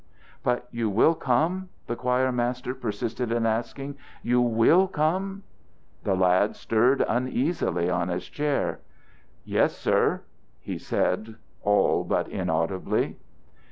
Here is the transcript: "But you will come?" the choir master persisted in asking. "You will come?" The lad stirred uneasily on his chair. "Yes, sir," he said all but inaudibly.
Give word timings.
"But 0.41 0.67
you 0.71 0.89
will 0.89 1.13
come?" 1.13 1.69
the 1.85 1.95
choir 1.95 2.31
master 2.31 2.73
persisted 2.73 3.31
in 3.31 3.45
asking. 3.45 3.97
"You 4.23 4.41
will 4.41 4.87
come?" 4.87 5.43
The 6.05 6.15
lad 6.15 6.55
stirred 6.55 7.05
uneasily 7.07 7.87
on 7.87 8.07
his 8.07 8.27
chair. 8.27 8.79
"Yes, 9.45 9.77
sir," 9.77 10.21
he 10.59 10.79
said 10.79 11.35
all 11.61 12.03
but 12.03 12.27
inaudibly. 12.29 13.19